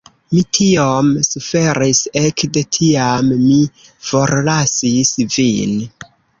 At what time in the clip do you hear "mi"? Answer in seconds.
0.35-0.39, 3.45-3.61